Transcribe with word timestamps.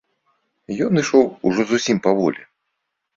Ён 0.85 0.93
ішоў 1.01 1.25
ужо 1.49 1.61
зусім 1.73 1.97
паволі. 2.09 2.41